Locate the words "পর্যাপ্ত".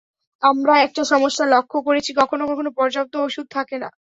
2.77-3.13